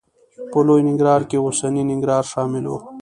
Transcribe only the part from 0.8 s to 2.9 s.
ننګرهار کې اوسنی ننګرهار شامل و.